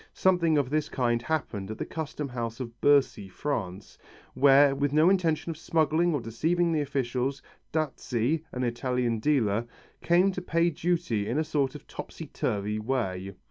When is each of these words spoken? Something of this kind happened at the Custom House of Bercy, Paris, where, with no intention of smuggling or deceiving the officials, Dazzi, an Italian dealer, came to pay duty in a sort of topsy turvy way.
Something 0.15 0.57
of 0.57 0.71
this 0.71 0.89
kind 0.89 1.21
happened 1.21 1.69
at 1.69 1.77
the 1.77 1.85
Custom 1.85 2.27
House 2.29 2.59
of 2.59 2.81
Bercy, 2.81 3.29
Paris, 3.29 3.99
where, 4.33 4.73
with 4.73 4.91
no 4.93 5.11
intention 5.11 5.51
of 5.51 5.57
smuggling 5.57 6.15
or 6.15 6.21
deceiving 6.21 6.71
the 6.71 6.81
officials, 6.81 7.43
Dazzi, 7.71 8.41
an 8.51 8.63
Italian 8.63 9.19
dealer, 9.19 9.67
came 10.01 10.31
to 10.31 10.41
pay 10.41 10.71
duty 10.71 11.27
in 11.29 11.37
a 11.37 11.43
sort 11.43 11.75
of 11.75 11.85
topsy 11.85 12.25
turvy 12.25 12.79
way. 12.79 13.35